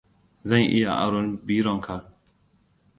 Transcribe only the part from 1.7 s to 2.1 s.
ka?